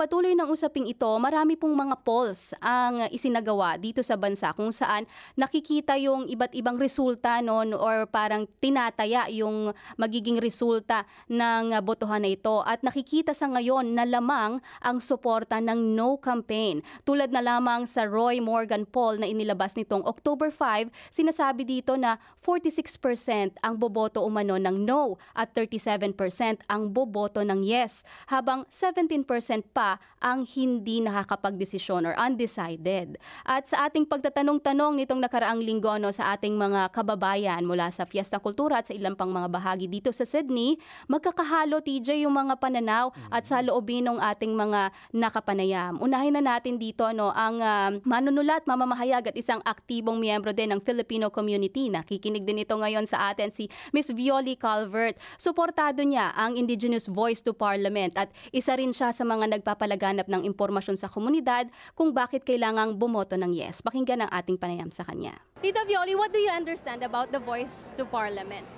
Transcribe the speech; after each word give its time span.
pagpapatuloy 0.00 0.32
ng 0.32 0.48
usaping 0.48 0.88
ito, 0.88 1.12
marami 1.20 1.60
pong 1.60 1.76
mga 1.76 2.00
polls 2.00 2.56
ang 2.64 3.04
isinagawa 3.12 3.76
dito 3.76 4.00
sa 4.00 4.16
bansa 4.16 4.48
kung 4.56 4.72
saan 4.72 5.04
nakikita 5.36 6.00
yung 6.00 6.24
iba't 6.24 6.56
ibang 6.56 6.80
resulta 6.80 7.44
no 7.44 7.60
or 7.76 8.08
parang 8.08 8.48
tinataya 8.64 9.28
yung 9.28 9.76
magiging 10.00 10.40
resulta 10.40 11.04
ng 11.28 11.76
botohan 11.84 12.24
na 12.24 12.32
ito 12.32 12.64
at 12.64 12.80
nakikita 12.80 13.36
sa 13.36 13.52
ngayon 13.52 13.92
na 13.92 14.08
lamang 14.08 14.64
ang 14.80 15.04
suporta 15.04 15.60
ng 15.60 15.92
no 15.92 16.16
campaign. 16.16 16.80
Tulad 17.04 17.28
na 17.28 17.44
lamang 17.44 17.84
sa 17.84 18.08
Roy 18.08 18.40
Morgan 18.40 18.88
poll 18.88 19.20
na 19.20 19.28
inilabas 19.28 19.76
nitong 19.76 20.08
October 20.08 20.48
5, 20.48 20.88
sinasabi 21.12 21.68
dito 21.68 22.00
na 22.00 22.16
46% 22.40 23.60
ang 23.60 23.76
boboto 23.76 24.24
umano 24.24 24.56
ng 24.56 24.80
no 24.80 25.20
at 25.36 25.52
37% 25.52 26.64
ang 26.72 26.88
boboto 26.88 27.44
ng 27.44 27.60
yes, 27.60 28.00
habang 28.32 28.64
17% 28.72 29.28
pa 29.76 29.89
ang 30.20 30.44
hindi 30.44 31.00
nakakapagdesisyon 31.00 32.04
or 32.04 32.14
undecided. 32.20 33.16
At 33.48 33.66
sa 33.72 33.88
ating 33.88 34.04
pagtatanong-tanong 34.04 35.00
nitong 35.00 35.20
nakaraang 35.24 35.64
linggo 35.64 35.96
no, 35.96 36.12
sa 36.12 36.36
ating 36.36 36.54
mga 36.60 36.92
kababayan 36.92 37.64
mula 37.64 37.88
sa 37.88 38.04
Fiesta 38.04 38.36
Kultura 38.36 38.84
at 38.84 38.92
sa 38.92 38.94
ilang 38.94 39.16
pang 39.16 39.32
mga 39.32 39.48
bahagi 39.48 39.88
dito 39.88 40.12
sa 40.12 40.28
Sydney, 40.28 40.76
magkakahalo 41.08 41.80
TJ 41.80 42.28
yung 42.28 42.36
mga 42.36 42.60
pananaw 42.60 43.08
at 43.32 43.48
sa 43.48 43.64
loobin 43.64 44.12
ng 44.12 44.20
ating 44.20 44.52
mga 44.52 44.92
nakapanayam. 45.16 45.96
Unahin 46.04 46.36
na 46.36 46.44
natin 46.44 46.76
dito 46.76 47.08
no, 47.16 47.32
ang 47.32 47.56
uh, 47.64 47.88
manunulat, 48.04 48.68
mamamahayag 48.68 49.32
at 49.32 49.36
isang 49.40 49.64
aktibong 49.64 50.20
miyembro 50.20 50.52
din 50.52 50.68
ng 50.76 50.84
Filipino 50.84 51.32
community. 51.32 51.88
Nakikinig 51.88 52.44
din 52.44 52.60
ito 52.60 52.76
ngayon 52.76 53.08
sa 53.08 53.32
atin 53.32 53.48
si 53.48 53.72
Miss 53.96 54.12
Violi 54.12 54.60
Calvert. 54.60 55.16
Suportado 55.40 56.04
niya 56.04 56.36
ang 56.36 56.60
Indigenous 56.60 57.08
Voice 57.08 57.40
to 57.40 57.56
Parliament 57.56 58.12
at 58.20 58.28
isa 58.52 58.76
rin 58.76 58.92
siya 58.92 59.16
sa 59.16 59.24
mga 59.24 59.48
nagpapalaganap 59.80 60.28
ng 60.28 60.44
impormasyon 60.44 61.00
sa 61.00 61.08
komunidad 61.08 61.64
kung 61.96 62.12
bakit 62.12 62.44
kailangang 62.44 63.00
bumoto 63.00 63.40
ng 63.40 63.56
yes. 63.56 63.80
Pakinggan 63.80 64.28
ang 64.28 64.30
ating 64.30 64.60
panayam 64.60 64.92
sa 64.92 65.08
kanya. 65.08 65.32
Tita 65.64 65.88
Violi, 65.88 66.12
what 66.12 66.28
do 66.28 66.36
you 66.36 66.52
understand 66.52 67.00
about 67.00 67.32
the 67.32 67.40
Voice 67.40 67.96
to 67.96 68.04
Parliament? 68.04 68.68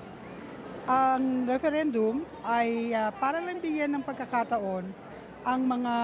Ang 0.86 1.50
referendum 1.50 2.22
ay 2.46 2.94
uh, 2.94 3.10
para 3.18 3.42
lang 3.42 3.58
bigyan 3.58 3.98
ng 3.98 4.02
pagkakataon 4.06 4.86
ang 5.42 5.60
mga 5.66 5.94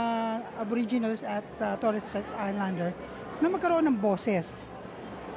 Aboriginals 0.58 1.22
at 1.22 1.46
uh, 1.62 1.78
Torres 1.78 2.02
Strait 2.10 2.27
Islander 2.34 2.90
na 3.38 3.46
magkaroon 3.46 3.86
ng 3.86 3.98
boses. 4.02 4.66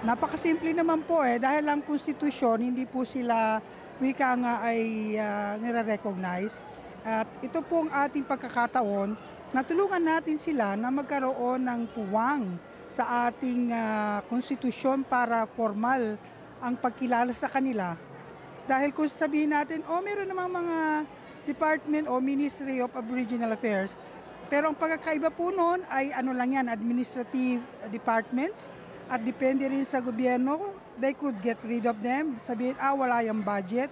Napakasimple 0.01 0.73
naman 0.73 1.05
po 1.05 1.21
eh, 1.21 1.37
dahil 1.37 1.69
ang 1.69 1.85
konstitusyon, 1.85 2.65
hindi 2.65 2.89
po 2.89 3.05
sila 3.05 3.61
wika 4.01 4.33
nga 4.33 4.65
ay 4.65 5.13
uh, 5.21 5.61
nire-recognize. 5.61 6.57
At 7.01 7.29
ito 7.41 7.61
po 7.65 7.85
ang 7.85 7.89
ating 7.89 8.25
pagkakataon 8.25 9.13
na 9.51 9.67
tulungan 9.67 9.99
natin 9.99 10.39
sila 10.39 10.79
na 10.79 10.87
magkaroon 10.87 11.59
ng 11.59 11.81
puwang 11.91 12.55
sa 12.87 13.27
ating 13.27 13.71
uh, 13.71 14.23
konstitusyon 14.31 15.03
para 15.03 15.43
formal 15.55 16.15
ang 16.63 16.75
pagkilala 16.75 17.35
sa 17.35 17.51
kanila. 17.51 17.95
Dahil 18.63 18.95
kung 18.95 19.11
sabihin 19.11 19.51
natin, 19.51 19.83
oh 19.91 19.99
meron 19.99 20.27
namang 20.27 20.51
mga 20.63 20.77
Department 21.43 22.05
o 22.07 22.19
Ministry 22.23 22.79
of 22.79 22.91
Aboriginal 22.95 23.51
Affairs, 23.55 23.91
pero 24.47 24.71
ang 24.71 24.75
pagkakaiba 24.75 25.31
po 25.31 25.51
noon 25.51 25.83
ay 25.87 26.11
ano 26.11 26.35
lang 26.35 26.55
yan, 26.55 26.67
administrative 26.67 27.63
departments 27.87 28.67
at 29.11 29.19
depende 29.23 29.67
rin 29.67 29.83
sa 29.83 29.99
gobyerno, 29.99 30.75
they 30.95 31.11
could 31.11 31.35
get 31.43 31.59
rid 31.67 31.83
of 31.87 31.99
them. 31.99 32.39
Sabihin, 32.39 32.75
ah, 32.79 32.95
wala 32.95 33.19
yung 33.23 33.43
budget. 33.43 33.91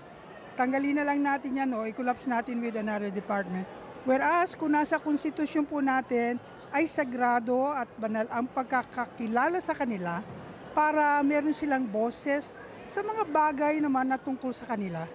Tanggalin 0.55 0.99
na 0.99 1.07
lang 1.07 1.19
natin 1.23 1.59
yan 1.59 1.71
o 1.75 1.87
i-collapse 1.87 2.27
natin 2.27 2.59
with 2.59 2.75
another 2.75 3.11
department. 3.11 3.67
Whereas 4.09 4.57
kung 4.57 4.73
nasa 4.73 4.97
konstitusyon 4.97 5.69
po 5.69 5.85
natin 5.85 6.41
ay 6.73 6.89
sagrado 6.89 7.69
at 7.69 7.85
banal 7.93 8.25
ang 8.33 8.49
pagkakakilala 8.49 9.61
sa 9.61 9.77
kanila 9.77 10.25
para 10.73 11.21
meron 11.21 11.53
silang 11.53 11.85
boses 11.85 12.49
sa 12.89 13.05
mga 13.05 13.21
bagay 13.29 13.77
naman 13.77 14.09
na 14.09 14.17
tungkol 14.17 14.49
sa 14.49 14.65
kanila. 14.65 15.05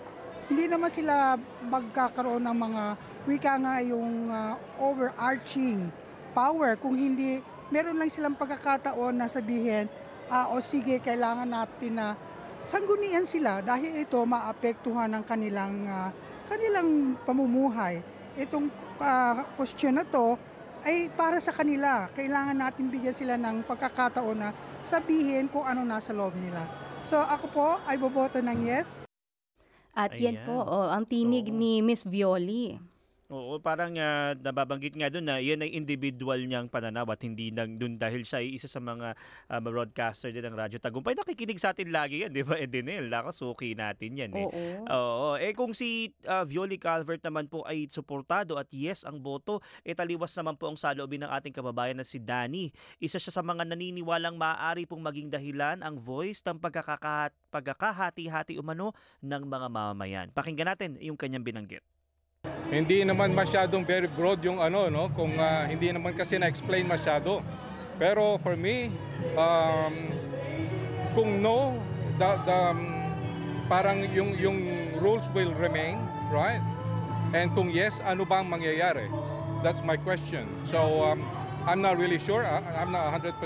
Hindi 0.46 0.70
naman 0.70 0.94
sila 0.94 1.34
magkakaroon 1.66 2.46
ng 2.46 2.54
mga 2.54 2.84
wika 3.26 3.54
nga 3.58 3.82
yung 3.82 4.30
uh, 4.30 4.54
overarching 4.78 5.90
power 6.30 6.78
kung 6.78 6.94
hindi 6.94 7.42
meron 7.74 7.98
lang 7.98 8.14
silang 8.14 8.38
pagkakataon 8.38 9.18
na 9.18 9.26
sabihin 9.26 9.90
uh, 10.30 10.54
o 10.54 10.62
sige 10.62 11.02
kailangan 11.02 11.50
natin 11.50 11.98
na 11.98 12.14
sanggunian 12.62 13.26
sila 13.26 13.58
dahil 13.58 14.06
ito 14.06 14.22
maapektuhan 14.22 15.10
ng 15.18 15.24
kanilang 15.26 15.82
uh, 15.82 16.14
kanilang 16.46 17.18
pamumuhay. 17.26 18.13
Itong 18.34 18.66
uh, 18.98 19.46
question 19.54 19.94
na 19.94 20.04
to 20.06 20.34
ay 20.84 21.08
para 21.14 21.40
sa 21.40 21.54
kanila. 21.54 22.10
Kailangan 22.12 22.58
natin 22.58 22.92
bigyan 22.92 23.16
sila 23.16 23.34
ng 23.40 23.64
pagkakataon 23.64 24.36
na 24.36 24.50
sabihin 24.84 25.48
kung 25.48 25.64
ano 25.64 25.86
nasa 25.86 26.12
loob 26.12 26.36
nila. 26.36 26.66
So 27.08 27.16
ako 27.16 27.46
po 27.50 27.66
ay 27.88 27.96
boboto 27.96 28.42
ng 28.42 28.58
yes. 28.68 29.00
At 29.94 30.18
yan 30.18 30.42
po, 30.42 30.58
oh, 30.66 30.90
ang 30.90 31.06
tinig 31.06 31.48
Oo. 31.48 31.54
ni 31.54 31.78
Miss 31.78 32.02
Violi. 32.02 32.74
Oo, 33.32 33.56
parang 33.56 33.96
ah, 33.96 34.36
nababanggit 34.36 34.92
nga 35.00 35.08
doon 35.08 35.24
na 35.24 35.40
yan 35.40 35.64
ay 35.64 35.72
individual 35.72 36.36
niyang 36.44 36.68
pananaw 36.68 37.08
at 37.08 37.24
hindi 37.24 37.48
nang 37.48 37.80
doon 37.80 37.96
dahil 37.96 38.20
siya 38.20 38.44
ay 38.44 38.52
isa 38.52 38.68
sa 38.68 38.84
mga 38.84 39.16
ah, 39.48 39.60
broadcaster 39.64 40.28
din 40.28 40.44
ng 40.44 40.52
Radyo 40.52 40.76
Tagumpay. 40.76 41.16
Nakikinig 41.16 41.56
sa 41.56 41.72
atin 41.72 41.88
lagi 41.88 42.20
yan, 42.20 42.36
di 42.36 42.44
ba, 42.44 42.60
Edenel? 42.60 43.08
Nako, 43.08 43.32
suki 43.32 43.72
natin 43.72 44.12
yan 44.20 44.32
eh. 44.36 44.44
Oo. 44.44 44.64
Oo. 44.84 45.28
Eh 45.40 45.56
kung 45.56 45.72
si 45.72 46.12
ah, 46.28 46.44
Violi 46.44 46.76
Calvert 46.76 47.24
naman 47.24 47.48
po 47.48 47.64
ay 47.64 47.88
suportado 47.88 48.60
at 48.60 48.68
yes 48.76 49.08
ang 49.08 49.16
boto, 49.24 49.64
eh 49.88 49.96
taliwas 49.96 50.36
naman 50.36 50.60
po 50.60 50.68
ang 50.68 50.76
saloobin 50.76 51.24
ng 51.24 51.32
ating 51.32 51.56
kababayan 51.56 51.96
na 51.96 52.04
si 52.04 52.20
Danny. 52.20 52.68
Isa 53.00 53.16
siya 53.16 53.32
sa 53.32 53.40
mga 53.40 53.64
naniniwalang 53.64 54.36
maaari 54.36 54.84
pong 54.84 55.00
maging 55.00 55.32
dahilan 55.32 55.80
ang 55.80 55.96
voice 55.96 56.44
ng 56.44 56.60
pagkakakat 56.60 57.32
pagkakahati-hati 57.48 58.60
umano 58.60 58.92
ng 59.24 59.42
mga 59.48 59.66
mamamayan. 59.72 60.28
Pakinggan 60.34 60.76
natin 60.76 61.00
yung 61.00 61.16
kanyang 61.16 61.46
binanggit. 61.46 61.93
Hindi 62.74 63.06
naman 63.06 63.30
masyadong 63.36 63.86
very 63.86 64.10
broad 64.10 64.42
yung 64.42 64.58
ano, 64.58 64.90
no? 64.90 65.06
Kung 65.14 65.38
ah, 65.38 65.68
hindi 65.68 65.94
naman 65.94 66.16
kasi 66.16 66.40
na-explain 66.40 66.88
masyado. 66.88 67.38
Pero 68.00 68.40
for 68.42 68.58
me, 68.58 68.90
um, 69.38 69.94
kung 71.14 71.38
no, 71.38 71.78
the, 72.18 72.30
the, 72.42 72.58
um, 72.74 72.80
parang 73.70 74.02
yung, 74.10 74.34
yung 74.34 74.58
rules 74.98 75.30
will 75.30 75.54
remain, 75.54 76.02
right? 76.34 76.58
And 77.30 77.54
kung 77.54 77.70
yes, 77.70 77.94
ano 78.02 78.26
bang 78.26 78.50
mangyayari? 78.50 79.06
That's 79.62 79.80
my 79.86 79.94
question. 79.94 80.50
So, 80.66 81.06
um, 81.06 81.22
I'm 81.64 81.80
not 81.80 81.96
really 81.96 82.18
sure. 82.18 82.42
I, 82.42 82.58
I'm 82.74 82.90
not 82.90 83.14
100%. 83.22 83.38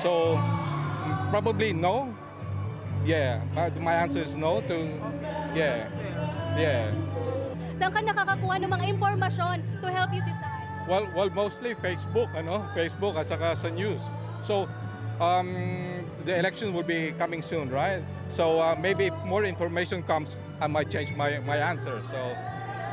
So, 0.00 0.40
probably 1.30 1.76
no. 1.76 2.14
Yeah, 3.04 3.44
my, 3.54 3.70
my 3.78 3.94
answer 4.02 4.24
is 4.24 4.34
no 4.34 4.58
to, 4.66 4.76
yeah, 5.54 5.86
yeah. 6.56 6.90
Saan 7.76 7.92
ka 7.92 8.00
nakakakuha 8.00 8.56
ng 8.64 8.70
mga 8.72 8.84
impormasyon 8.96 9.60
to 9.84 9.86
help 9.92 10.10
you 10.10 10.24
decide? 10.24 10.64
Well, 10.88 11.04
well, 11.12 11.30
mostly 11.30 11.76
Facebook, 11.76 12.32
ano? 12.32 12.64
Facebook 12.72 13.18
at 13.20 13.28
saka 13.28 13.52
sa 13.58 13.68
news. 13.68 14.00
So, 14.40 14.70
um, 15.20 16.06
the 16.24 16.38
election 16.38 16.72
will 16.72 16.82
be 16.82 17.12
coming 17.18 17.42
soon, 17.42 17.70
right? 17.70 18.02
So 18.28 18.60
uh, 18.60 18.76
maybe 18.78 19.06
if 19.06 19.14
more 19.24 19.44
information 19.44 20.02
comes, 20.02 20.36
I 20.60 20.66
might 20.66 20.90
change 20.90 21.14
my, 21.14 21.38
my 21.40 21.56
answer. 21.56 22.02
So 22.10 22.16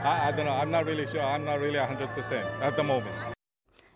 I, 0.03 0.30
I 0.30 0.31
don't 0.31 0.45
know. 0.45 0.53
I'm 0.53 0.72
not 0.72 0.85
really 0.85 1.07
sure. 1.07 1.22
I'm 1.22 1.45
not 1.45 1.59
really 1.59 1.80
100% 1.80 2.62
at 2.62 2.75
the 2.75 2.84
moment. 2.84 3.33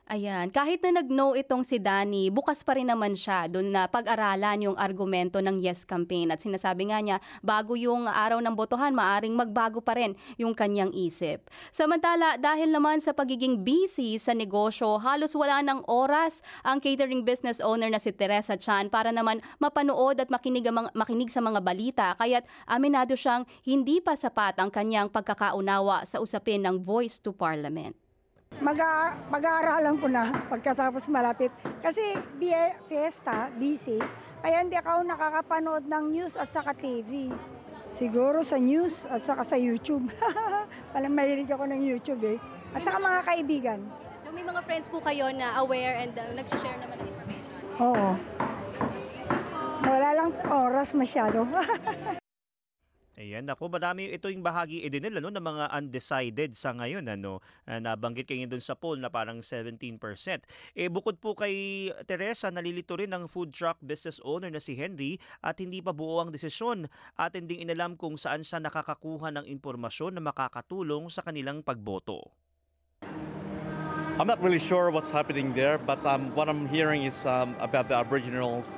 Ayan, 0.07 0.47
kahit 0.55 0.79
na 0.87 1.03
nag-no 1.03 1.35
itong 1.35 1.67
si 1.67 1.83
Danny, 1.83 2.31
bukas 2.31 2.63
pa 2.63 2.79
rin 2.79 2.87
naman 2.87 3.11
siya 3.11 3.51
doon 3.51 3.75
na 3.75 3.91
pag-aralan 3.91 4.71
yung 4.71 4.77
argumento 4.79 5.43
ng 5.43 5.59
Yes 5.59 5.83
campaign. 5.83 6.31
At 6.31 6.39
sinasabi 6.39 6.95
nga 6.95 7.03
niya, 7.03 7.19
bago 7.43 7.75
yung 7.75 8.07
araw 8.07 8.39
ng 8.39 8.55
botohan, 8.55 8.95
maaring 8.95 9.35
magbago 9.35 9.83
pa 9.83 9.99
rin 9.99 10.15
yung 10.39 10.55
kanyang 10.55 10.95
isip. 10.95 11.51
Samantala, 11.75 12.39
dahil 12.39 12.71
naman 12.71 13.03
sa 13.03 13.11
pagiging 13.11 13.67
busy 13.67 14.15
sa 14.15 14.31
negosyo, 14.31 14.95
halos 14.95 15.35
wala 15.35 15.59
ng 15.59 15.83
oras 15.91 16.39
ang 16.63 16.79
catering 16.79 17.27
business 17.27 17.59
owner 17.59 17.91
na 17.91 17.99
si 17.99 18.15
Teresa 18.15 18.55
Chan 18.55 18.87
para 18.87 19.11
naman 19.11 19.43
mapanood 19.59 20.23
at 20.23 20.31
makinig, 20.31 20.71
makinig 20.95 21.27
sa 21.27 21.43
mga 21.43 21.59
balita. 21.59 22.15
Kaya't 22.15 22.47
aminado 22.63 23.11
siyang 23.19 23.43
hindi 23.67 23.99
pa 23.99 24.15
sapat 24.15 24.55
ang 24.55 24.71
kanyang 24.71 25.11
pagkakaunawa 25.11 26.07
sa 26.07 26.23
usapin 26.23 26.63
ng 26.63 26.79
Voice 26.79 27.19
to 27.19 27.35
Parliament. 27.35 28.06
Mag- 28.57 29.15
mag-aaralan 29.29 29.95
ko 30.01 30.09
na 30.09 30.33
pagkatapos 30.49 31.05
malapit. 31.07 31.53
Kasi 31.77 32.01
bie- 32.35 32.73
fiesta, 32.89 33.53
busy, 33.53 34.01
kaya 34.41 34.65
hindi 34.65 34.73
ako 34.73 35.05
nakakapanood 35.05 35.85
ng 35.85 36.03
news 36.09 36.33
at 36.33 36.49
saka 36.49 36.73
TV. 36.73 37.29
Siguro 37.87 38.41
sa 38.41 38.59
news 38.59 39.05
at 39.07 39.23
saka 39.23 39.45
sa 39.45 39.55
YouTube. 39.55 40.09
Palang 40.93 41.15
mahilig 41.15 41.47
ako 41.47 41.63
ng 41.69 41.79
YouTube 41.79 42.23
eh. 42.25 42.37
At 42.73 42.83
saka 42.83 42.97
mga 42.99 43.21
kaibigan. 43.23 43.79
So 44.19 44.33
may 44.33 44.43
mga 44.43 44.59
friends 44.67 44.91
po 44.91 44.99
kayo 44.99 45.31
na 45.31 45.55
aware 45.63 46.03
and 46.03 46.11
uh, 46.17 46.27
nag-share 46.35 46.75
naman 46.81 46.99
ng 46.99 47.07
information. 47.07 47.53
Oo. 47.79 48.09
Wala 49.87 50.09
lang 50.11 50.29
oras 50.49 50.91
masyado. 50.91 51.47
Ayan, 53.17 53.49
ako 53.49 53.73
madami 53.73 54.13
ito 54.13 54.29
yung 54.29 54.45
bahagi 54.45 54.85
eh, 54.85 54.93
din 54.93 55.01
nila 55.01 55.17
no, 55.17 55.33
ng 55.33 55.41
mga 55.41 55.73
undecided 55.73 56.53
sa 56.53 56.69
ngayon 56.77 57.09
ano. 57.09 57.41
Ah, 57.65 57.81
nabanggit 57.81 58.29
kayo 58.29 58.45
doon 58.45 58.61
sa 58.61 58.77
poll 58.77 59.01
na 59.01 59.09
parang 59.09 59.41
17%. 59.41 59.97
Eh 60.77 60.85
bukod 60.85 61.17
po 61.17 61.33
kay 61.33 61.89
Teresa, 62.05 62.53
nalilito 62.53 62.93
rin 62.93 63.09
ng 63.09 63.25
food 63.25 63.49
truck 63.49 63.81
business 63.81 64.21
owner 64.21 64.53
na 64.53 64.61
si 64.61 64.77
Henry 64.77 65.17
at 65.41 65.57
hindi 65.57 65.81
pa 65.81 65.97
buo 65.97 66.21
ang 66.21 66.29
desisyon 66.29 66.85
at 67.17 67.33
hindi 67.33 67.57
inalam 67.57 67.97
kung 67.97 68.21
saan 68.21 68.45
siya 68.45 68.61
nakakakuha 68.61 69.33
ng 69.33 69.49
impormasyon 69.49 70.13
na 70.13 70.21
makakatulong 70.21 71.09
sa 71.09 71.25
kanilang 71.25 71.65
pagboto. 71.65 72.21
I'm 74.21 74.29
not 74.29 74.37
really 74.45 74.61
sure 74.61 74.93
what's 74.93 75.09
happening 75.09 75.57
there, 75.57 75.81
but 75.81 76.05
um, 76.05 76.29
what 76.37 76.45
I'm 76.45 76.69
hearing 76.69 77.09
is 77.09 77.25
um, 77.25 77.57
about 77.57 77.89
the 77.89 77.97
Aboriginals 77.97 78.77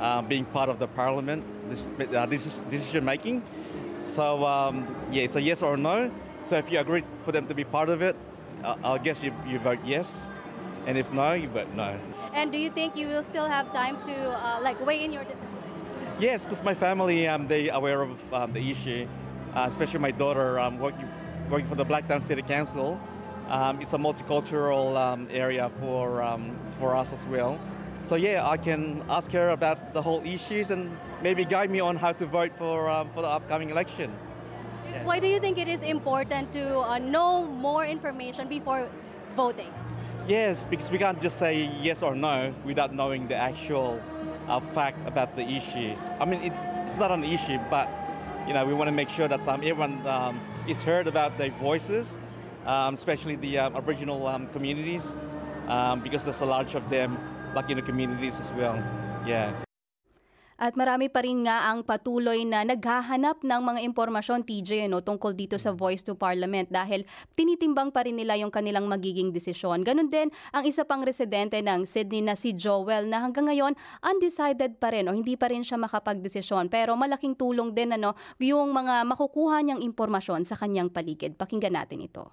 uh, 0.00 0.22
being 0.22 0.44
part 0.46 0.68
of 0.68 0.78
the 0.78 0.86
parliament, 0.88 1.44
this, 1.68 1.88
uh, 2.14 2.26
this 2.26 2.54
decision 2.70 3.04
making. 3.04 3.42
So 3.96 4.44
um, 4.44 4.86
yeah, 5.10 5.22
it's 5.22 5.36
a 5.36 5.42
yes 5.42 5.62
or 5.62 5.76
no. 5.76 6.10
So 6.42 6.56
if 6.56 6.70
you 6.70 6.78
agree 6.78 7.02
for 7.24 7.32
them 7.32 7.46
to 7.48 7.54
be 7.54 7.64
part 7.64 7.88
of 7.88 8.02
it, 8.02 8.16
uh, 8.64 8.76
I 8.84 8.98
guess 8.98 9.22
you, 9.22 9.32
you 9.46 9.58
vote 9.58 9.78
yes, 9.84 10.26
and 10.86 10.96
if 10.96 11.12
no, 11.12 11.32
you 11.32 11.48
vote 11.48 11.68
no. 11.74 11.98
And 12.32 12.50
do 12.52 12.58
you 12.58 12.70
think 12.70 12.96
you 12.96 13.08
will 13.08 13.22
still 13.22 13.46
have 13.46 13.72
time 13.72 14.02
to 14.04 14.14
uh, 14.14 14.60
like 14.62 14.84
weigh 14.84 15.04
in 15.04 15.12
your 15.12 15.24
decision? 15.24 15.46
Yes, 16.18 16.44
because 16.44 16.62
my 16.62 16.74
family, 16.74 17.28
um, 17.28 17.46
they 17.46 17.70
are 17.70 17.78
aware 17.78 18.02
of 18.02 18.34
um, 18.34 18.52
the 18.52 18.70
issue, 18.70 19.06
uh, 19.54 19.66
especially 19.68 20.00
my 20.00 20.10
daughter 20.10 20.58
um, 20.58 20.78
working 20.78 21.08
working 21.50 21.66
for 21.66 21.76
the 21.76 21.84
Blacktown 21.84 22.22
City 22.22 22.42
Council. 22.42 23.00
Um, 23.48 23.80
it's 23.80 23.94
a 23.94 23.98
multicultural 23.98 24.96
um, 24.96 25.28
area 25.30 25.70
for 25.80 26.22
um, 26.22 26.56
for 26.78 26.96
us 26.96 27.12
as 27.12 27.26
well. 27.26 27.58
So 28.00 28.16
yeah, 28.16 28.48
I 28.48 28.56
can 28.56 29.02
ask 29.08 29.30
her 29.32 29.50
about 29.50 29.92
the 29.92 30.00
whole 30.00 30.22
issues 30.24 30.70
and 30.70 30.96
maybe 31.22 31.44
guide 31.44 31.70
me 31.70 31.80
on 31.80 31.96
how 31.96 32.12
to 32.12 32.26
vote 32.26 32.56
for 32.56 32.88
um, 32.88 33.10
for 33.14 33.22
the 33.22 33.28
upcoming 33.28 33.70
election. 33.70 34.10
Why 35.04 35.20
do 35.20 35.26
you 35.26 35.38
think 35.38 35.58
it 35.58 35.68
is 35.68 35.82
important 35.82 36.52
to 36.52 36.78
uh, 36.80 36.98
know 36.98 37.44
more 37.44 37.84
information 37.84 38.48
before 38.48 38.88
voting? 39.36 39.72
Yes, 40.26 40.64
because 40.64 40.90
we 40.90 40.98
can't 40.98 41.20
just 41.20 41.38
say 41.38 41.70
yes 41.80 42.02
or 42.02 42.14
no 42.14 42.54
without 42.64 42.94
knowing 42.94 43.28
the 43.28 43.36
actual 43.36 44.00
uh, 44.48 44.60
fact 44.72 44.98
about 45.06 45.36
the 45.36 45.42
issues. 45.42 45.98
I 46.20 46.24
mean, 46.24 46.40
it's 46.42 46.62
it's 46.86 46.98
not 46.98 47.10
an 47.10 47.24
issue, 47.24 47.58
but 47.70 47.88
you 48.46 48.54
know, 48.54 48.64
we 48.64 48.72
want 48.72 48.88
to 48.88 48.92
make 48.92 49.10
sure 49.10 49.28
that 49.28 49.46
um, 49.46 49.60
everyone 49.60 50.06
um, 50.06 50.40
is 50.66 50.82
heard 50.82 51.06
about 51.06 51.36
their 51.36 51.50
voices, 51.50 52.18
um, 52.64 52.94
especially 52.94 53.36
the 53.36 53.58
um, 53.58 53.76
Aboriginal 53.76 54.26
um, 54.26 54.48
communities, 54.48 55.14
um, 55.66 56.00
because 56.00 56.24
there's 56.24 56.40
a 56.40 56.46
large 56.46 56.74
of 56.74 56.88
them, 56.88 57.18
Latino 57.58 57.82
communities 57.82 58.38
as 58.38 58.54
well. 58.54 58.78
Yeah. 59.26 59.50
At 60.58 60.74
marami 60.74 61.06
pa 61.06 61.22
rin 61.22 61.46
nga 61.46 61.70
ang 61.70 61.86
patuloy 61.86 62.42
na 62.42 62.66
naghahanap 62.66 63.46
ng 63.46 63.60
mga 63.62 63.80
impormasyon 63.86 64.42
TJ 64.42 64.90
no, 64.90 64.98
tungkol 64.98 65.30
dito 65.30 65.54
sa 65.54 65.70
Voice 65.70 66.02
to 66.02 66.18
Parliament 66.18 66.66
dahil 66.66 67.06
tinitimbang 67.38 67.94
pa 67.94 68.02
rin 68.02 68.18
nila 68.18 68.34
yung 68.34 68.50
kanilang 68.50 68.90
magiging 68.90 69.30
desisyon. 69.30 69.86
Ganon 69.86 70.10
din 70.10 70.34
ang 70.50 70.66
isa 70.66 70.82
pang 70.82 70.98
residente 71.06 71.62
ng 71.62 71.86
Sydney 71.86 72.26
na 72.26 72.34
si 72.34 72.58
Joel 72.58 73.06
na 73.06 73.22
hanggang 73.22 73.46
ngayon 73.46 73.78
undecided 74.02 74.82
pa 74.82 74.90
rin 74.90 75.06
o 75.06 75.14
hindi 75.14 75.38
pa 75.38 75.46
rin 75.46 75.62
siya 75.62 75.78
makapagdesisyon 75.78 76.66
pero 76.66 76.98
malaking 76.98 77.38
tulong 77.38 77.70
din 77.70 77.94
ano, 77.94 78.18
yung 78.42 78.74
mga 78.74 79.06
makukuha 79.06 79.62
niyang 79.62 79.82
impormasyon 79.86 80.42
sa 80.42 80.58
kanyang 80.58 80.90
paligid. 80.90 81.38
Pakinggan 81.38 81.78
natin 81.78 82.02
ito. 82.02 82.26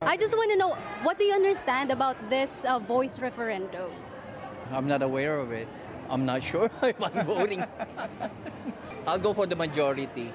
I 0.00 0.16
just 0.16 0.32
want 0.32 0.48
to 0.48 0.56
know 0.56 0.72
what 1.04 1.20
do 1.20 1.28
you 1.28 1.36
understand 1.36 1.92
about 1.92 2.16
this 2.32 2.64
uh, 2.64 2.80
voice 2.80 3.20
referendum? 3.20 4.15
I'm 4.70 4.86
not 4.86 5.02
aware 5.02 5.38
of 5.38 5.52
it. 5.52 5.68
I'm 6.08 6.24
not 6.24 6.42
sure 6.42 6.70
if 6.82 7.02
I'm 7.02 7.26
voting. 7.26 7.64
I'll 9.06 9.18
go 9.18 9.32
for 9.32 9.46
the 9.46 9.56
majority. 9.56 10.32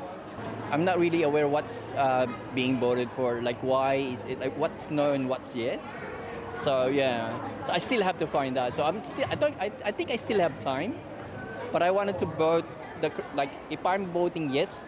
I'm 0.71 0.85
not 0.85 0.99
really 0.99 1.23
aware 1.23 1.47
what's 1.47 1.91
uh, 1.93 2.27
being 2.55 2.79
voted 2.79 3.09
for. 3.11 3.41
Like, 3.41 3.59
why 3.61 3.95
is 3.95 4.23
it 4.25 4.39
like 4.39 4.57
what's 4.57 4.89
no 4.89 5.11
and 5.11 5.27
what's 5.27 5.55
yes? 5.55 5.83
So 6.55 6.87
yeah, 6.87 7.31
so 7.63 7.73
I 7.73 7.79
still 7.79 8.01
have 8.01 8.17
to 8.19 8.27
find 8.27 8.57
out. 8.57 8.75
So 8.75 8.83
I'm 8.83 9.03
still. 9.03 9.25
I 9.29 9.35
don't. 9.35 9.55
I, 9.59 9.71
I 9.83 9.91
think 9.91 10.11
I 10.11 10.15
still 10.15 10.39
have 10.39 10.57
time, 10.61 10.95
but 11.71 11.83
I 11.83 11.91
wanted 11.91 12.19
to 12.19 12.25
vote 12.25 12.65
the 13.01 13.11
like. 13.35 13.51
If 13.69 13.85
I'm 13.85 14.07
voting 14.11 14.49
yes, 14.49 14.87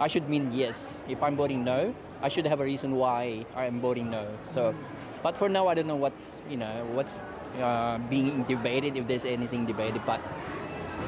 I 0.00 0.08
should 0.08 0.28
mean 0.28 0.52
yes. 0.52 1.04
If 1.08 1.22
I'm 1.22 1.36
voting 1.36 1.64
no, 1.64 1.94
I 2.22 2.28
should 2.28 2.46
have 2.46 2.60
a 2.60 2.64
reason 2.64 2.96
why 2.96 3.44
I'm 3.56 3.80
voting 3.80 4.10
no. 4.10 4.26
So, 4.52 4.74
but 5.22 5.36
for 5.36 5.48
now, 5.48 5.68
I 5.68 5.74
don't 5.74 5.86
know 5.86 6.00
what's 6.00 6.40
you 6.48 6.56
know 6.56 6.88
what's 6.92 7.18
uh, 7.56 7.98
being 8.10 8.44
debated 8.44 8.96
if 8.96 9.06
there's 9.08 9.24
anything 9.24 9.66
debated. 9.66 10.02
But 10.04 10.20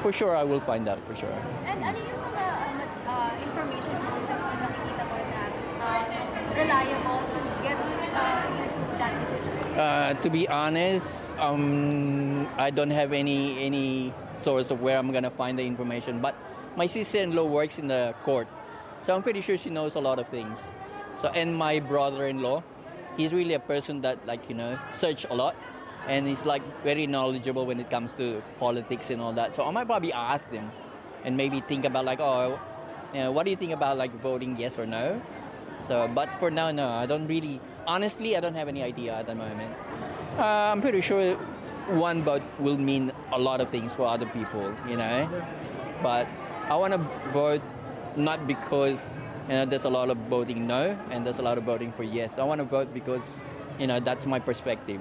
for 0.02 0.12
sure, 0.12 0.36
I 0.36 0.44
will 0.44 0.60
find 0.60 0.88
out 0.88 0.98
for 1.06 1.14
sure. 1.14 1.34
And 1.66 1.84
ano 1.84 1.98
yung 1.98 2.20
mga 2.24 2.44
uh, 3.06 3.30
information 3.44 3.94
sources 4.00 4.40
na 4.40 4.54
nakikita 4.64 5.02
mo 5.04 5.16
na 5.18 5.40
uh, 5.82 6.20
reliable 6.56 7.20
to 7.20 7.38
get 7.62 7.76
uh, 7.76 8.42
you 8.56 8.66
to 8.66 8.82
that 8.98 9.12
decision? 9.26 9.52
Uh, 9.76 10.14
to 10.20 10.28
be 10.30 10.48
honest, 10.48 11.34
um, 11.38 12.48
I 12.56 12.70
don't 12.70 12.90
have 12.90 13.12
any 13.12 13.60
any 13.62 14.14
source 14.42 14.70
of 14.70 14.80
where 14.80 14.98
I'm 14.98 15.12
gonna 15.12 15.30
find 15.30 15.58
the 15.58 15.64
information. 15.64 16.20
But 16.20 16.34
my 16.76 16.86
sister-in-law 16.86 17.46
works 17.46 17.78
in 17.78 17.88
the 17.88 18.14
court, 18.22 18.48
so 19.02 19.14
I'm 19.14 19.22
pretty 19.22 19.40
sure 19.40 19.58
she 19.58 19.70
knows 19.70 19.94
a 19.94 20.02
lot 20.02 20.18
of 20.18 20.28
things. 20.28 20.72
So 21.16 21.28
and 21.34 21.56
my 21.56 21.80
brother-in-law, 21.80 22.62
he's 23.16 23.32
really 23.32 23.54
a 23.54 23.62
person 23.62 24.00
that 24.02 24.24
like 24.26 24.48
you 24.48 24.54
know 24.54 24.78
search 24.90 25.26
a 25.28 25.34
lot, 25.34 25.54
and 26.06 26.26
he's 26.26 26.44
like 26.44 26.62
very 26.82 27.06
knowledgeable 27.06 27.66
when 27.66 27.80
it 27.80 27.90
comes 27.90 28.14
to 28.14 28.42
politics 28.58 29.10
and 29.10 29.20
all 29.20 29.32
that. 29.34 29.54
So 29.54 29.64
I 29.64 29.70
might 29.70 29.86
probably 29.86 30.12
ask 30.12 30.50
them, 30.50 30.70
and 31.24 31.36
maybe 31.36 31.60
think 31.60 31.84
about 31.84 32.04
like 32.04 32.20
oh, 32.20 32.58
you 33.12 33.20
know, 33.20 33.32
what 33.32 33.44
do 33.44 33.50
you 33.50 33.56
think 33.56 33.72
about 33.72 33.98
like 33.98 34.14
voting 34.20 34.56
yes 34.58 34.78
or 34.78 34.86
no? 34.86 35.20
So, 35.82 36.10
but 36.14 36.28
for 36.38 36.50
now, 36.50 36.70
no, 36.70 36.88
I 36.88 37.06
don't 37.06 37.26
really. 37.26 37.60
Honestly, 37.86 38.36
I 38.36 38.40
don't 38.40 38.54
have 38.54 38.68
any 38.68 38.82
idea 38.82 39.14
at 39.14 39.26
the 39.26 39.34
moment. 39.34 39.74
Uh, 40.38 40.72
I'm 40.72 40.80
pretty 40.80 41.00
sure 41.00 41.36
one 41.88 42.22
vote 42.22 42.42
will 42.58 42.76
mean 42.76 43.12
a 43.32 43.38
lot 43.38 43.60
of 43.60 43.70
things 43.70 43.94
for 43.94 44.06
other 44.06 44.26
people, 44.26 44.74
you 44.88 44.96
know. 44.96 45.28
But 46.02 46.26
I 46.68 46.76
want 46.76 46.92
to 46.92 46.98
vote 47.32 47.62
not 48.16 48.46
because 48.46 49.20
you 49.48 49.54
know 49.54 49.64
there's 49.64 49.84
a 49.84 49.90
lot 49.90 50.10
of 50.10 50.16
voting 50.28 50.66
no 50.66 50.98
and 51.10 51.24
there's 51.24 51.38
a 51.38 51.42
lot 51.42 51.58
of 51.58 51.64
voting 51.64 51.92
for 51.92 52.02
yes. 52.02 52.38
I 52.38 52.44
want 52.44 52.60
to 52.60 52.64
vote 52.64 52.92
because 52.94 53.42
you 53.78 53.86
know 53.86 54.00
that's 54.00 54.26
my 54.26 54.38
perspective. 54.38 55.00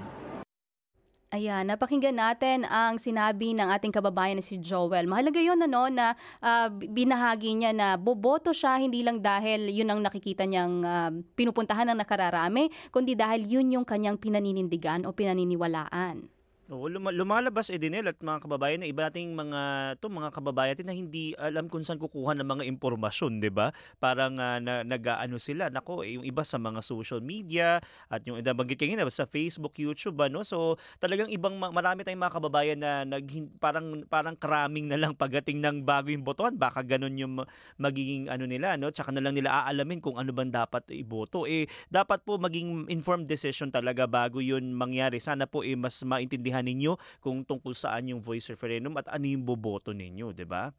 Ayan, 1.30 1.70
napakinggan 1.70 2.18
natin 2.18 2.66
ang 2.66 2.98
sinabi 2.98 3.54
ng 3.54 3.70
ating 3.78 3.94
kababayan 3.94 4.42
na 4.42 4.46
si 4.46 4.58
Joel. 4.58 5.06
Mahalaga 5.06 5.38
yun 5.38 5.62
ano, 5.62 5.86
na 5.86 6.18
uh, 6.42 6.74
binahagi 6.74 7.54
niya 7.54 7.70
na 7.70 8.02
boboto 8.02 8.50
siya 8.50 8.82
hindi 8.82 9.06
lang 9.06 9.22
dahil 9.22 9.70
yun 9.70 9.94
ang 9.94 10.02
nakikita 10.02 10.50
niyang 10.50 10.82
uh, 10.82 11.14
pinupuntahan 11.38 11.86
ng 11.94 12.02
nakararami, 12.02 12.74
kundi 12.90 13.14
dahil 13.14 13.46
yun 13.46 13.70
yung 13.70 13.86
kanyang 13.86 14.18
pinaninindigan 14.18 15.06
o 15.06 15.14
pinaniniwalaan. 15.14 16.39
Oo, 16.70 16.86
luma- 16.86 17.10
lumalabas 17.10 17.74
Edinel 17.74 18.14
at 18.14 18.22
mga 18.22 18.46
kababayan 18.46 18.86
na 18.86 18.86
iba 18.86 19.10
nating 19.10 19.34
mga 19.34 19.62
to 19.98 20.06
mga 20.06 20.30
kababayan 20.30 20.78
natin 20.78 20.86
na 20.86 20.94
hindi 20.94 21.34
alam 21.42 21.66
kung 21.66 21.82
saan 21.82 21.98
kukuha 21.98 22.38
ng 22.38 22.46
mga 22.46 22.64
impormasyon, 22.70 23.42
'di 23.42 23.50
ba? 23.50 23.74
Parang 23.98 24.38
uh, 24.38 24.62
na, 24.62 24.86
nag-aano 24.86 25.42
sila, 25.42 25.74
nako, 25.74 26.06
eh, 26.06 26.22
yung 26.22 26.22
iba 26.22 26.46
sa 26.46 26.62
mga 26.62 26.86
social 26.86 27.26
media 27.26 27.82
at 28.06 28.22
yung 28.30 28.38
iba 28.38 28.54
banggit 28.54 28.78
kayo 28.78 28.94
sa 29.10 29.26
Facebook, 29.26 29.82
YouTube, 29.82 30.14
ano. 30.22 30.46
So, 30.46 30.78
talagang 31.02 31.34
ibang 31.34 31.58
marami 31.58 32.06
tayong 32.06 32.22
mga 32.22 32.36
kababayan 32.38 32.78
na 32.78 33.02
nag 33.02 33.26
parang 33.58 34.06
parang 34.06 34.38
cramming 34.38 34.94
na 34.94 35.02
lang 35.02 35.18
pagdating 35.18 35.66
ng 35.66 35.82
bago 35.82 36.14
yung 36.14 36.22
botohan, 36.22 36.54
baka 36.54 36.86
ganun 36.86 37.18
yung 37.18 37.42
magiging 37.82 38.30
ano 38.30 38.46
nila, 38.46 38.78
no? 38.78 38.94
Tsaka 38.94 39.10
na 39.10 39.26
lang 39.26 39.34
nila 39.34 39.66
aalamin 39.66 39.98
kung 40.06 40.22
ano 40.22 40.30
bang 40.30 40.54
dapat 40.54 40.86
iboto. 40.94 41.50
Eh 41.50 41.66
dapat 41.90 42.22
po 42.22 42.38
maging 42.38 42.86
informed 42.94 43.26
decision 43.26 43.74
talaga 43.74 44.06
bago 44.06 44.38
yun 44.38 44.70
mangyari. 44.78 45.18
Sana 45.18 45.50
po 45.50 45.66
eh 45.66 45.74
mas 45.74 45.98
maintindihan 46.06 46.59
ninyo 46.64 46.96
kung 47.24 47.44
tungkol 47.44 47.74
saan 47.76 48.12
yung 48.12 48.22
voice 48.24 48.52
referendum 48.52 48.96
at 49.00 49.08
ano 49.12 49.26
yung 49.28 49.44
boboto 49.44 49.92
ninyo, 49.96 50.32
'di 50.36 50.46
ba? 50.48 50.70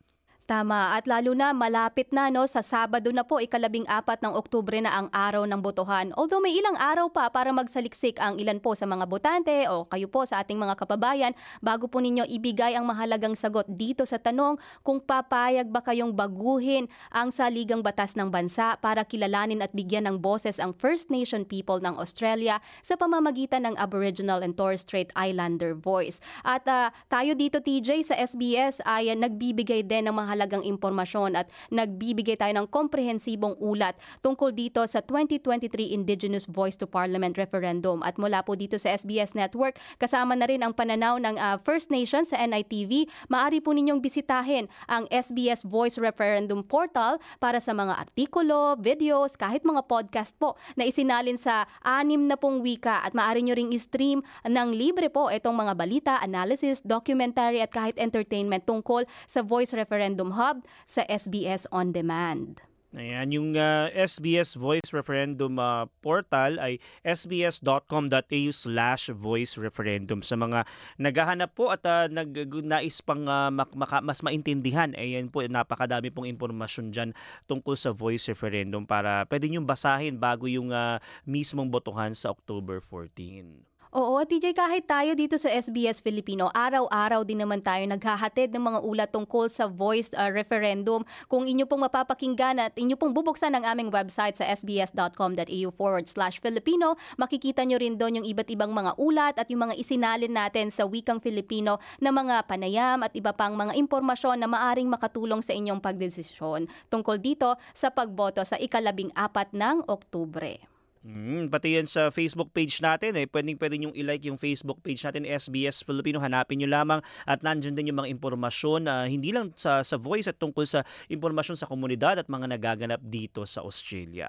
Tama. 0.51 0.99
At 0.99 1.07
lalo 1.07 1.31
na 1.31 1.55
malapit 1.55 2.11
na 2.11 2.27
no 2.27 2.43
sa 2.51 2.59
Sabado 2.59 3.07
na 3.15 3.23
po 3.23 3.39
ikalabing 3.39 3.87
apat 3.87 4.19
ng 4.19 4.35
Oktubre 4.35 4.83
na 4.83 4.91
ang 4.91 5.07
araw 5.15 5.47
ng 5.47 5.63
botohan. 5.63 6.11
Although 6.19 6.43
may 6.43 6.51
ilang 6.59 6.75
araw 6.75 7.07
pa 7.07 7.31
para 7.31 7.55
magsaliksik 7.55 8.19
ang 8.19 8.35
ilan 8.35 8.59
po 8.59 8.75
sa 8.75 8.83
mga 8.83 9.07
botante 9.07 9.71
o 9.71 9.87
kayo 9.87 10.11
po 10.11 10.27
sa 10.27 10.43
ating 10.43 10.59
mga 10.59 10.75
kababayan 10.75 11.39
bago 11.63 11.87
po 11.87 12.03
ninyo 12.03 12.27
ibigay 12.27 12.75
ang 12.75 12.83
mahalagang 12.83 13.39
sagot 13.39 13.63
dito 13.71 14.03
sa 14.03 14.19
tanong 14.19 14.59
kung 14.83 14.99
papayag 14.99 15.71
ba 15.71 15.87
kayong 15.87 16.11
baguhin 16.19 16.91
ang 17.15 17.31
saligang 17.31 17.79
batas 17.79 18.19
ng 18.19 18.35
bansa 18.35 18.75
para 18.83 19.07
kilalanin 19.07 19.63
at 19.63 19.71
bigyan 19.71 20.11
ng 20.11 20.19
boses 20.19 20.59
ang 20.59 20.75
First 20.75 21.15
Nation 21.15 21.47
people 21.47 21.79
ng 21.79 21.95
Australia 21.95 22.59
sa 22.83 22.99
pamamagitan 22.99 23.71
ng 23.71 23.79
Aboriginal 23.79 24.43
and 24.43 24.59
Torres 24.59 24.83
Strait 24.83 25.15
Islander 25.15 25.79
voice. 25.79 26.19
At 26.43 26.67
uh, 26.67 26.91
tayo 27.07 27.39
dito 27.39 27.63
TJ 27.63 28.11
sa 28.11 28.19
SBS 28.19 28.83
ay 28.83 29.15
uh, 29.15 29.15
nagbibigay 29.15 29.87
din 29.87 30.11
ng 30.11 30.19
mahalagang 30.19 30.40
mahalagang 30.41 30.65
impormasyon 30.65 31.37
at 31.37 31.53
nagbibigay 31.69 32.41
tayo 32.41 32.57
ng 32.57 32.65
komprehensibong 32.73 33.61
ulat 33.61 34.01
tungkol 34.25 34.57
dito 34.57 34.81
sa 34.89 35.05
2023 35.05 35.93
Indigenous 35.93 36.49
Voice 36.49 36.81
to 36.81 36.89
Parliament 36.89 37.37
referendum. 37.37 38.01
At 38.01 38.17
mula 38.17 38.41
po 38.41 38.57
dito 38.57 38.81
sa 38.81 38.97
SBS 38.97 39.37
Network, 39.37 39.77
kasama 40.01 40.33
na 40.33 40.49
rin 40.49 40.65
ang 40.65 40.73
pananaw 40.73 41.21
ng 41.21 41.37
uh, 41.37 41.61
First 41.61 41.93
Nations 41.93 42.33
sa 42.33 42.41
NITV. 42.41 43.05
Maari 43.29 43.61
po 43.61 43.77
ninyong 43.77 44.01
bisitahin 44.01 44.65
ang 44.89 45.05
SBS 45.13 45.69
Voice 45.69 46.01
Referendum 46.01 46.65
portal 46.65 47.21
para 47.37 47.61
sa 47.61 47.77
mga 47.77 48.01
artikulo, 48.01 48.81
videos, 48.81 49.37
kahit 49.37 49.61
mga 49.61 49.85
podcast 49.85 50.33
po 50.41 50.57
na 50.81 50.89
isinalin 50.89 51.37
sa 51.37 51.69
anim 51.85 52.25
na 52.25 52.41
pong 52.41 52.65
wika 52.65 53.05
at 53.05 53.13
maaari 53.13 53.45
nyo 53.45 53.53
ring 53.53 53.77
stream 53.77 54.25
ng 54.49 54.69
libre 54.73 55.13
po 55.13 55.29
itong 55.29 55.53
mga 55.53 55.77
balita, 55.77 56.15
analysis, 56.25 56.81
documentary 56.81 57.61
at 57.61 57.69
kahit 57.69 58.01
entertainment 58.01 58.65
tungkol 58.65 59.05
sa 59.29 59.45
Voice 59.45 59.75
Referendum 59.75 60.30
Hub 60.35 60.67
sa 60.87 61.03
SBS 61.07 61.67
On 61.75 61.95
Demand. 61.95 62.61
Ayan, 62.91 63.31
yung 63.31 63.49
uh, 63.55 63.87
SBS 63.95 64.59
Voice 64.59 64.91
Referendum 64.91 65.63
uh, 65.63 65.87
portal 66.03 66.59
ay 66.59 66.83
sbs.com.au 67.07 68.51
slash 68.51 69.15
voice 69.15 69.55
referendum. 69.55 70.27
Sa 70.27 70.35
mga 70.35 70.67
naghahanap 70.99 71.55
po 71.55 71.71
at 71.71 71.87
uh, 71.87 72.11
nag, 72.11 72.35
nais 72.67 72.99
pang 72.99 73.23
uh, 73.31 73.47
maka, 73.55 74.03
mas 74.03 74.27
maintindihan, 74.27 74.91
ayan 74.99 75.31
po, 75.31 75.47
napakadami 75.47 76.11
pong 76.11 76.35
impormasyon 76.35 76.91
dyan 76.91 77.11
tungkol 77.47 77.79
sa 77.79 77.95
voice 77.95 78.27
referendum 78.27 78.83
para 78.83 79.23
pwede 79.31 79.47
nyo 79.47 79.63
basahin 79.63 80.19
bago 80.19 80.51
yung 80.51 80.75
uh, 80.75 80.99
mismong 81.31 81.71
botohan 81.71 82.11
sa 82.11 82.35
October 82.35 82.83
14. 82.83 83.70
Oo, 83.91 84.23
TJ, 84.23 84.55
kahit 84.55 84.87
tayo 84.87 85.19
dito 85.19 85.35
sa 85.35 85.51
SBS 85.51 85.99
Filipino, 85.99 86.47
araw-araw 86.55 87.27
din 87.27 87.43
naman 87.43 87.59
tayo 87.59 87.83
naghahatid 87.91 88.55
ng 88.55 88.63
mga 88.63 88.79
ulat 88.87 89.11
tungkol 89.11 89.51
sa 89.51 89.67
voice 89.67 90.15
uh, 90.15 90.31
referendum. 90.31 91.03
Kung 91.27 91.51
inyo 91.51 91.67
pong 91.67 91.91
mapapakinggan 91.91 92.63
at 92.63 92.79
inyo 92.79 92.95
pong 92.95 93.11
bubuksan 93.11 93.51
ang 93.51 93.67
aming 93.67 93.91
website 93.91 94.39
sa 94.39 94.47
sbs.com.au 94.47 95.69
forward 95.75 96.07
slash 96.07 96.39
Filipino, 96.39 96.95
makikita 97.19 97.67
nyo 97.67 97.83
rin 97.83 97.99
doon 97.99 98.23
yung 98.23 98.27
iba't 98.31 98.55
ibang 98.55 98.71
mga 98.71 98.95
ulat 98.95 99.35
at 99.43 99.51
yung 99.51 99.67
mga 99.67 99.75
isinalin 99.75 100.39
natin 100.39 100.71
sa 100.71 100.87
wikang 100.87 101.19
Filipino 101.19 101.83
na 101.99 102.15
mga 102.15 102.47
panayam 102.47 103.03
at 103.03 103.11
iba 103.19 103.35
pang 103.35 103.59
mga 103.59 103.75
impormasyon 103.75 104.39
na 104.39 104.47
maaring 104.47 104.87
makatulong 104.87 105.43
sa 105.43 105.51
inyong 105.51 105.83
pagdesisyon 105.83 106.71
tungkol 106.95 107.19
dito 107.19 107.59
sa 107.75 107.91
pagboto 107.91 108.47
sa 108.47 108.55
ikalabing 108.55 109.11
apat 109.19 109.51
ng 109.51 109.83
Oktubre. 109.91 110.80
Mm, 111.01 111.49
pati 111.49 111.81
yan 111.81 111.89
sa 111.89 112.13
Facebook 112.13 112.53
page 112.53 112.85
natin 112.85 113.17
eh. 113.17 113.25
Pwedeng 113.25 113.57
pwede 113.57 113.81
nyo 113.81 113.89
i-like 113.97 114.29
yung 114.29 114.37
Facebook 114.37 114.85
page 114.85 115.01
natin 115.01 115.25
SBS 115.25 115.81
Filipino. 115.81 116.21
Hanapin 116.21 116.61
nyo 116.61 116.69
lamang 116.69 117.01
at 117.25 117.41
nandyan 117.41 117.73
din 117.73 117.89
yung 117.89 118.05
mga 118.05 118.13
impormasyon 118.13 118.85
uh, 118.85 119.09
hindi 119.09 119.33
lang 119.33 119.49
sa, 119.57 119.81
sa 119.81 119.97
voice 119.97 120.29
at 120.29 120.37
tungkol 120.37 120.69
sa 120.69 120.85
impormasyon 121.09 121.57
sa 121.57 121.65
komunidad 121.65 122.21
at 122.21 122.29
mga 122.29 122.53
nagaganap 122.53 123.01
dito 123.01 123.49
sa 123.49 123.65
Australia. 123.65 124.29